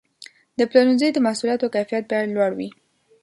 [0.59, 2.69] د پلورنځي د محصولاتو کیفیت باید لوړ وي.